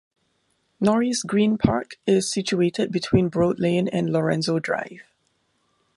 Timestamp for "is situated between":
2.07-3.29